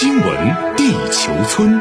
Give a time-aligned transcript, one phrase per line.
[0.00, 1.78] 新闻地球村，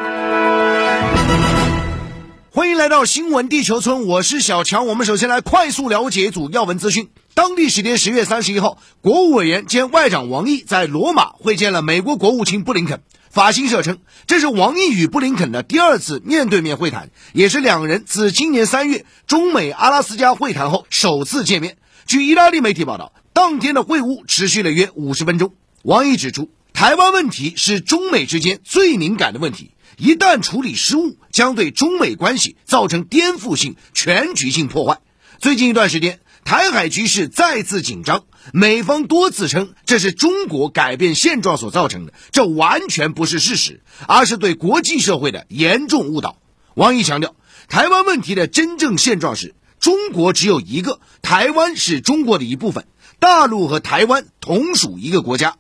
[2.52, 4.88] 欢迎来到新闻地球村，我是小强。
[4.88, 7.08] 我们首先来快速了解一组要闻资讯。
[7.34, 13.04] 当地时间十月三十一号，国务委员兼外长王毅在罗马会见了美国国务卿布林肯。
[13.30, 21.78] 法新社称，这是王毅与布林肯的第二次面对面会谈，也是两人自今年三月中美阿拉斯加会谈后首次见面。
[22.06, 25.54] 据意大利媒体报道，当天的会晤持续了约五十分钟。
[25.84, 26.50] 王毅指出，
[26.80, 35.02] 台湾问题是中美之间最敏感的问题，一旦处理失误，将对中美关系造成颠覆性、全局性破坏。
[35.40, 46.38] 最近一段时间，台海局势再次紧张，美方多次称这是中国改变现状所造成的，这完全不是事实，而是对国际社会的严重误导。
[46.76, 47.36] 王毅强调，
[47.68, 52.88] 台湾问题的真正现状是中国只有一个，台湾是中国的一部分，
[53.20, 55.58] 大陆和台湾同属一个国家。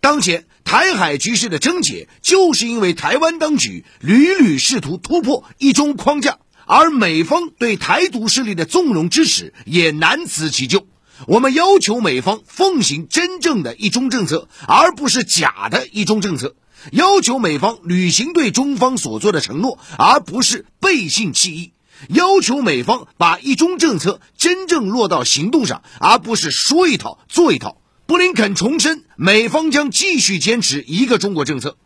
[0.00, 6.38] 当前台海局势的症结，就是因为台湾当局屡屡试图突破一中框架。
[6.64, 10.86] 而美方对台独势力的纵容支持也难辞其咎。
[11.26, 16.50] 我们要求美方奉行真正的一中政策，而不是假的一中政策；
[16.92, 21.72] 要求美方履行对中方所做的承诺，而不是背信弃义；
[22.14, 27.78] 要求美方把一中政策真正落到行动上，而不是说一套做一套。
[28.10, 31.76] 布林肯重申，美方将继续坚持一个中国政策。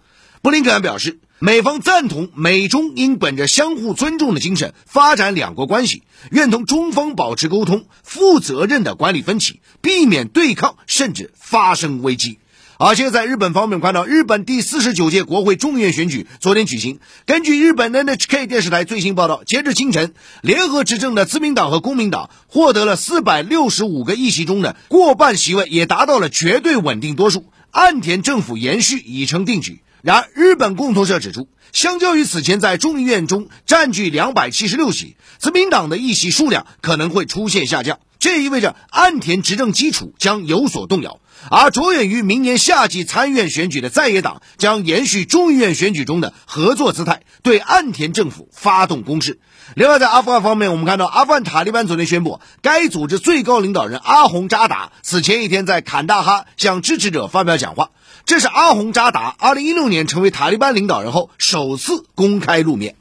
[0.41, 1.20] 布林肯表示。
[1.41, 12.39] 美方赞同美中应本着相互尊重的精神发展两国关系，愿同中方保持沟通，负责任的管理分歧，避免对抗甚至发生危机。
[12.86, 17.00] 而且在日本方面，看到日本第四十九届国会众议院选举昨天举行。
[17.24, 29.80] 根据日本 NHK 电视台最新报道，截至清晨，联合执政的自民党和公民党获得了四百六十五个议席中的过半席位，也达到了绝对稳定多数，岸田政府延续已成定局。
[30.02, 37.98] 然而，日本共同社指出，相较于此前在众议院中占据两百七十六席，自民党的议席数量可能会出现下降。
[38.24, 41.20] 这意味着岸田执政基础将有所动摇，
[41.51, 49.40] 而着眼于明年夏季参院选举的在野党将延续众议院选举中的合作姿态，对岸田政府发动攻势。
[49.74, 57.90] 另外，在阿富汗方面，我们看到阿富汗塔利班昨天宣布，该组织最高领导人阿洪扎达此前一天在坎大哈向支持者发表讲话。
[58.24, 62.96] 这是阿洪扎达2016年成为塔利班领导人后首次公开露面。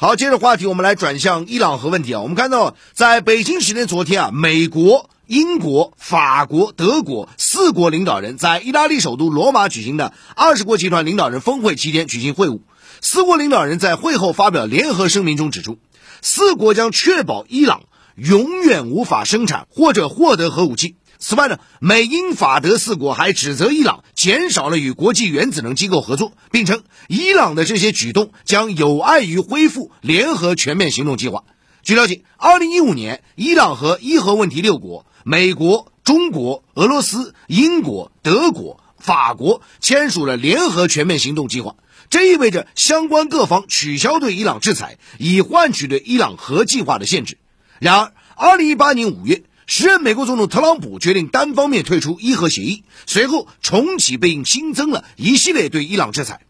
[0.00, 2.20] 好，接着话题，我们来转向伊朗核问题啊。
[2.20, 12.60] 我们看到，在北京时间昨天啊，美国、英国、法国、德国四国领导人在意大利首都罗马举行的二十国集团领导人峰会期间举行会晤。
[13.00, 15.78] 四国领导人在会后发表联合声明中指出，
[16.22, 17.82] 四国将确保伊朗
[18.14, 20.94] 永远无法生产或者获得核武器。
[21.20, 31.42] 此外呢，美英法德四国还指责伊朗减少了与国际原子能机构合作，并称伊朗的这些举动将有碍于恢复联合全面行动计划。
[31.82, 41.74] 据了解，二零一五年，伊朗和伊核问题六国——美国、中国、俄罗斯、英国、德国、法国签署了联合全面行动计划，
[42.10, 47.38] 这意味着相关各方取消对伊朗制裁，以换取对伊朗核计划的限制。
[47.80, 49.42] 然而，二零一八年五月。
[49.70, 56.40] 时任美国总统特朗普决定单方面退出伊核协议，随后重启并新增了一系列对伊朗制裁。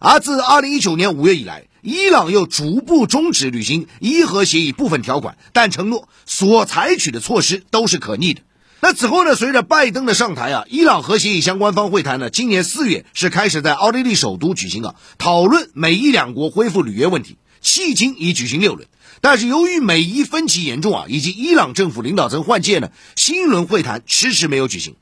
[0.00, 8.42] 而自2019年5月以来，伊朗又逐步终止履行伊核协议部分条款，但承诺所采取的措施都是可逆的。
[8.80, 9.34] 那此后呢？
[9.34, 18.88] 随着拜登的上台啊，伊朗核协议相关方会谈呢，今年四月是开始在奥地利首都举行啊，讨论美伊两国恢复履约问题，迄今已举行六轮。
[19.20, 24.96] 但是由于美伊分歧严重啊，以及伊朗政府领导层换届呢，新一轮会谈迟迟没有举行。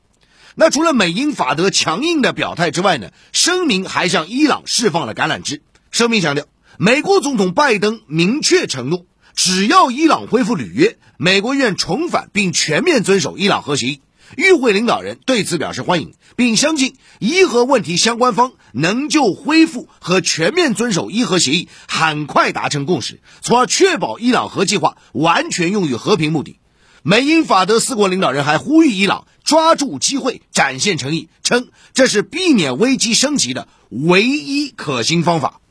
[0.55, 5.61] 那除了美英法德强硬的表态之外呢，声明还向伊朗释放了橄榄枝。
[5.91, 6.45] 声明强调，
[6.77, 9.05] 美国总统拜登明确承诺，
[9.35, 14.01] 只要伊朗恢复履约，美国愿重返并全面遵守伊朗核协议。
[14.37, 26.59] 与会领导人对此表示欢迎，并相信伊核问题相关方能就恢复和全面遵守伊核协议很快达成共识，从而确保伊朗核计划完全用于和平目的。
[27.01, 35.61] 美英法德四国领导人还呼吁伊朗抓住机会展现诚意，称这是避免危机升级的唯一可行方法。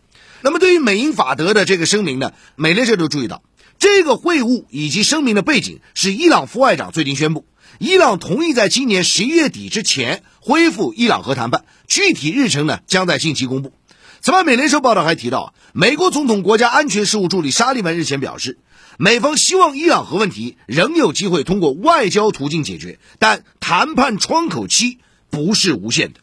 [0.40, 2.32] 那么，对于美英法德的这个声明呢？
[2.56, 3.42] 美联社都注意到，
[3.78, 7.44] 这个会晤以及声明的背景是伊朗副外长最近宣布。
[7.78, 13.72] 伊朗同意在今年十一月底之前恢复伊朗核谈判，具体日程呢将在近期公布。
[14.20, 18.58] 此外，美联社报道还提到，美国总统国家安全事务助理沙利文日前表示，
[18.98, 24.98] 美方希望伊朗核问题仍有机会通过外交途径解决，但谈判窗口期
[25.30, 26.20] 不是无限的。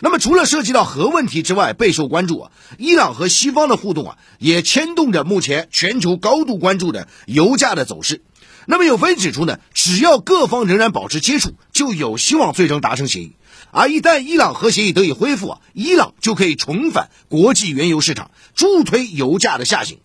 [0.00, 8.20] 那么除了涉及到核问题之外，备受关注啊，伊朗和西方的互动啊，也牵动着目前全球高度关注的油价的走势。
[8.70, 13.32] 那么有分析指出呢，只要各方仍然保持接触，就有希望最终达成协议。
[13.70, 20.00] 而一旦伊朗核协议得以恢复啊，伊朗就可以重返国际原油市场，助推油价的下行。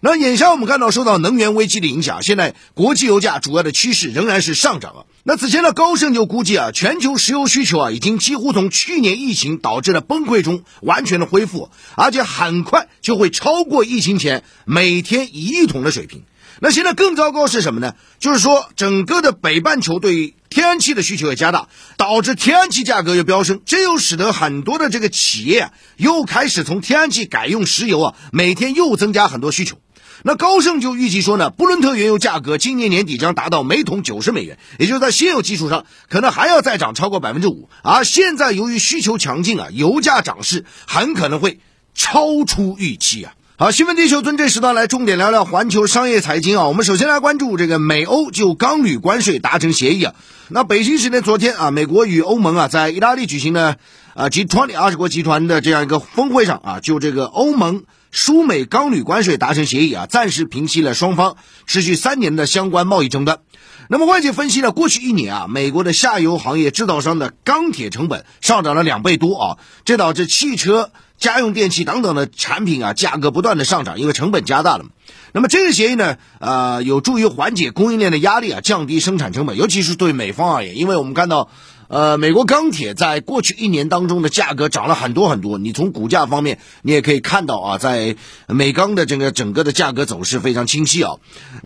[0.00, 5.00] 那眼下我们看到，受到能源危机的影响，现在国际油价主要的趋势仍然是上涨啊。
[5.22, 16.24] 那此前呢，高盛就估计啊，全球石油需求啊，已经几乎从去年疫情导致的崩溃中完全的恢复，而且很快就会超过疫情前每天一亿桶的水平。
[16.60, 17.94] 那现在更糟糕是什么呢？
[18.18, 29.78] 就是说，整个的北半球对于天然气的需求也加大，导致天然气价格又飙升，这又使得很多的这个企业，又开始从天然气改用石油啊，每天又增加很多需求。
[30.24, 37.70] 那高盛就预计说呢，布伦特原油价格今年年底将达到每桶九十美元，也就是在现有基础上，可能还要再涨超过百分之五。
[37.84, 41.60] 而现在由于需求强劲啊，油价涨势很可能会
[41.94, 43.34] 超出预期啊。
[43.60, 46.68] 好，新闻地球村这时段来重点聊聊环球商业财经啊。
[46.68, 50.14] 我们首先来关注这个美欧就钢铝关税达成协议啊。
[50.48, 53.76] 那北京时间昨天啊，美国与欧盟啊在意大利举行的
[54.14, 57.82] 啊 G20 二十国集团的这样一个峰会上啊，就这个欧盟
[58.12, 63.40] 输美钢铝关税达成协议啊，暂时平息了双方持续三年的相关贸易争端。
[63.88, 70.92] 那么外界分析呢过去一年啊，美国的下游行业制造商的钢铁成本上涨了两倍多啊，这导致汽车。
[71.18, 74.84] 家用电器等等的产品啊，价格不断的上涨，因为成本加大了。
[75.32, 81.50] 那么这个协议呢，呃，有助于缓解供应链的压力啊，降低生产成本，尤其是对美方而言，因为我们看到，
[81.88, 85.58] 呃，美国钢铁在过去一年当中的价格涨了很多很多。
[85.58, 88.16] 你从股价方面，你也可以看到啊，在
[88.46, 91.16] 美钢的这个整个的价格走势非常清晰啊。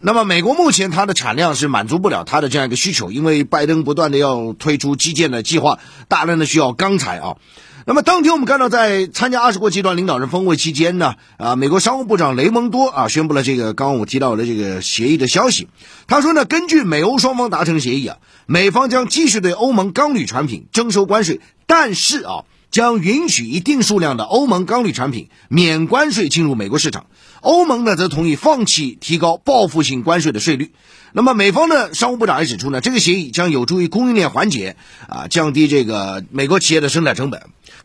[0.00, 5.78] 那么美国目前它的产量是满足不了它的这样一个需求，因为拜登不断的要推出基建的计划，
[6.08, 7.36] 大量的需要钢材啊。
[7.84, 15.66] 那么当天我们看到，在参加二十国集团领导人峰会期间呢，啊，美国商务部长雷蒙多啊宣布了这个刚刚我提到的这个协议的消息。
[16.06, 27.06] 他说呢，根据美欧双方达成协议啊，美方将继续对欧盟钢铝产品征收关税，但是啊，将允许一定数量的欧盟钢铝产品免关税进入美国市场。
[27.40, 30.70] 欧盟呢则同意放弃提高报复性关税的税率。
[31.12, 34.76] 那么美方的商务部长也指出呢，这个协议将有助于供应链缓解
[35.08, 37.42] 啊，降低这个美国企业的生产成本。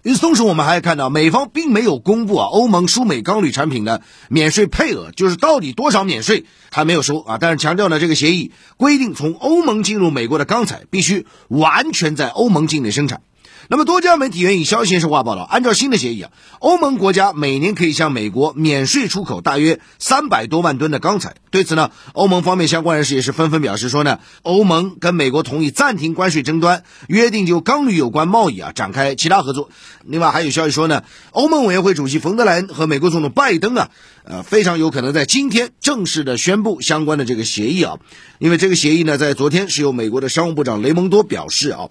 [0.07, 7.37] 与此同时，我们还看到美方并没有公布啊欧盟输美钢铝产品的免税配额，就是到底多少免税，还没有说啊。
[7.41, 13.21] 但是强调呢，这个协议规定，从欧盟进入美国的钢材必须完全在欧盟境内生产。
[13.69, 21.35] 那么多家媒体援引消息人士话报道，按照新的协议啊，欧盟国家每年可以向美国免税出口大约三百多万吨的钢材。
[21.51, 29.69] 对此呢，欧盟方面相关人士也是纷纷表示说呢，欧盟跟美国同意暂停关税争端，约定就钢铝有关贸易啊展开其他合作。
[30.05, 33.89] 另外还有消息说呢，欧盟委员会主席冯德莱恩和美国总统拜登啊，
[34.23, 37.97] 呃，非常有可能在今天正式的宣布相关的这个协议啊，
[38.39, 41.89] 因为这个协议呢，在昨天是由美国的商务部长雷蒙多表示啊。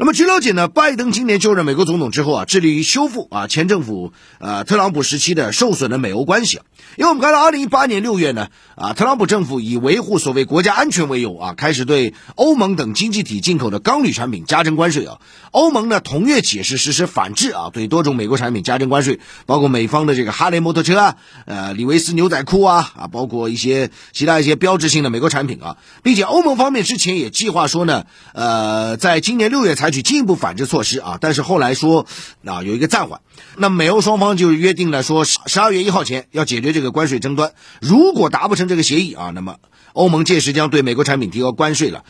[0.00, 6.60] 那么据了解呢，拜登今年就任美国总统之后啊，致力于修复啊前政府呃特朗普时期的受损的美欧关系。
[6.94, 8.46] 因为我们看到，二零一八年六月呢，
[8.76, 15.18] 啊特朗普政府以维护所谓国家安全为由啊，开始对欧盟等经济体进口的钢铝产品加征关税啊。
[15.50, 29.87] 欧盟呢同月起是实施反制啊，对多种美国产品加征关税，包括美方的这个哈雷摩托车啊，呃李维斯牛仔裤啊啊，包括一些其他一些标志性的美国产品啊，并且欧盟方面之前也计划说呢，呃在今年六月才。
[29.88, 32.04] 采取进一步反制措施啊，但是后来说
[32.44, 33.22] 啊有一个暂缓，
[33.56, 39.56] 那美欧双方就约定了说十二月一号前要解决这个关税争端，如果达不成这个协议啊，那么
[39.94, 42.04] 欧盟届时将对美国产品提高关税了。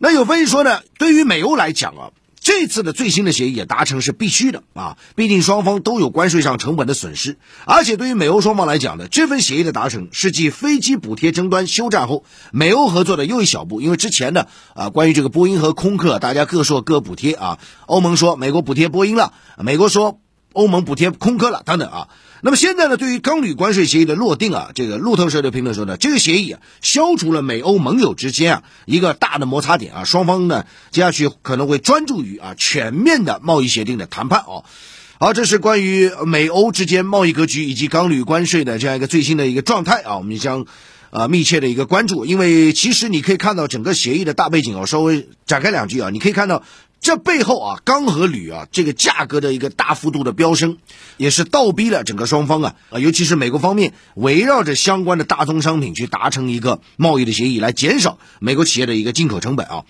[0.00, 2.10] 那有分析说呢，对于美欧来讲啊。
[2.40, 13.82] 这次的最新的协议也达成是必须的啊，毕竟双方都有关税上成本的损失，而且对于美欧双方来讲呢，这份协议的达成是继飞机补贴争端休战后美欧合作的又一小步。
[13.82, 20.18] 因为之前呢，啊，关于这个波音和空客，大家各说各补贴啊，欧盟说美国补贴波音了，美国说
[20.52, 22.08] 欧盟补贴空壳了，等等啊。
[22.42, 34.64] 那么现在呢，对于钢铝关税协议的落定啊，这个路透社的评论说呢，这个协议啊，消除了美欧盟友之间啊一个大的摩擦点啊，双方呢接下去可能会专注于啊全面的贸易协定的谈判哦。
[35.18, 40.64] 好，这是关于美欧之间贸易格局以及钢铝关税的这样一个最新的一个状态啊，我们将
[41.10, 46.62] 啊密切的一个关注，因为其实你可以看到整个协议的大背景啊，稍微展开两句啊，你可以看到。
[47.00, 50.76] 这背后啊，钢和铝啊，这个价格的一个大幅度的飙升，
[51.16, 59.84] 也是倒逼了整个双方啊啊，尤其是美国方面，围绕着相关的大宗商品去达成一个贸易的协议，来减少美国企业的一个进口成本啊。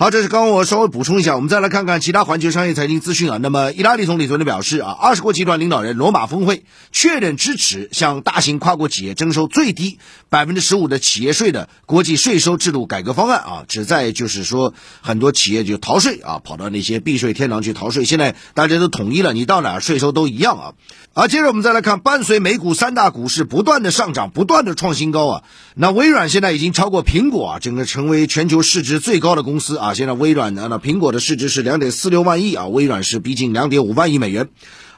[0.00, 3.36] 好，这是刚刚我稍微补充一下，我们再来看看其他环球商业财经资讯啊。
[3.36, 9.98] 那么，意大利总理昨天表示啊，二十国集团领导人罗马峰会确认支持向大型跨国企业征收最低
[10.30, 18.06] 百分之十五的企业税的国际税收制度改革方案啊，旨在就是说很多企业就逃税啊，跑到那些避税天堂去逃税。
[18.06, 20.72] 现在大家都统一了，你到哪儿税收都一样啊。
[21.12, 25.42] 啊，接着我们再来看，伴随美股三大股市不断的上涨，不断的创新高啊，
[25.74, 29.92] 那微软现在已经超过苹果啊，整个成为全球市值最高的公司啊。
[29.92, 34.50] 现在微软呢，那苹果的市值是两点四六万亿啊，微软是逼近两点五万亿美元。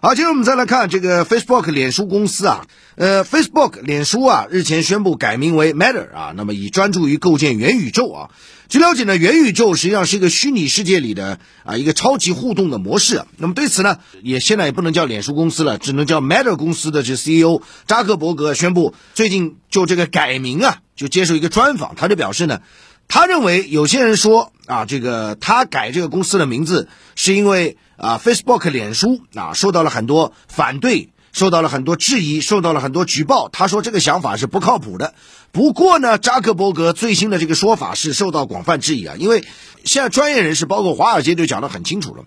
[0.03, 2.67] 好，接着我们再来看这个 Facebook 脸书公司啊，
[2.97, 8.31] 呃，Facebook 脸书啊日前宣布改名为 Meta 啊，那么以专注于构建元宇宙啊。
[8.73, 13.23] 据了解呢，元宇宙实际上是一个虚拟世界里的啊一个超级互动的模式。
[13.37, 22.63] 那么对此呢，也现在也不能叫脸书公司了，只能叫 Meta 公司的这 CEO 扎克伯格宣布，最近就这个改名啊，就接受一个专访，他就表示呢。
[23.09, 33.49] 他认为有些人说啊，这个他改这个公司的名字是因为啊，Facebook 脸书啊受到了很多反对，受到了很多质疑，受到了很多举报。
[33.49, 35.15] 他说这个想法是不靠谱的。
[35.51, 39.45] 不过呢，扎克伯格最新的这个说法是受到广泛质疑啊，因为
[39.85, 42.25] 现在专业人士包括华尔街就讲得很清楚了，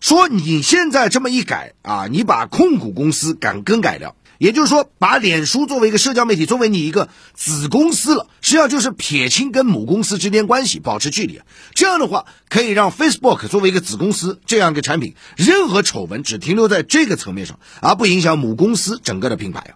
[0.00, 4.16] 说你现在这么一改啊，你把控股公司敢更改掉。
[4.38, 11.40] 也就是说，把脸书作为一个社交媒体，作为你一个子公司了，实际上就是撇清跟母公司之间关系，保持距离。
[11.74, 19.74] 这样的话，可以让 Facebook 作为一个子公司这样一个产品，任何丑闻只停留在这个层面上，而不影响母公司整个的品牌。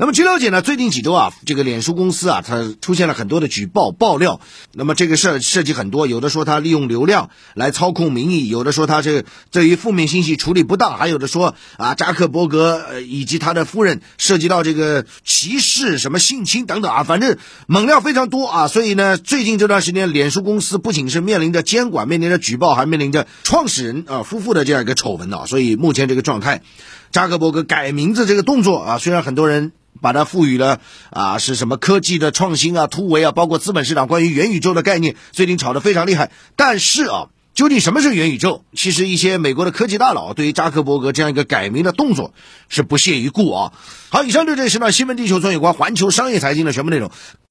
[0.00, 4.40] 那么据了解呢，最近几周啊，这个脸书公司啊，它出现了很多的举报爆料。
[4.72, 17.36] 那么这个涉涉及很多，有的说它利用流量来操控民意，有的说它这对于负面信息处理不当，还有的说啊，扎克伯格呃以及他的夫人涉及到这个歧视、什么性侵等等啊，反正
[17.66, 18.68] 猛料非常多啊。
[18.68, 25.46] 所以呢，最近这段时间，脸书公司不仅是面临着监管、面临着举报，还面临着创始人啊夫妇的这样一个丑闻啊。
[25.46, 26.62] 所以目前这个状态，
[27.10, 29.72] 扎克伯格改名字这个动作啊，虽然很多人。
[30.00, 36.30] 把它赋予了啊，是什么科技的创新啊、突围啊，包括资本市场关于元宇宙的概念，最近炒得非常厉害。
[36.56, 38.64] 但是啊，究竟什么是元宇宙？
[38.74, 42.32] 其实一些美国的科技大佬对于扎克伯格这样一个改名的动作
[42.68, 43.72] 是不屑一顾啊。
[44.10, 47.10] 好，以上就这是呢新闻地球村有关环球商业财经的全部内容。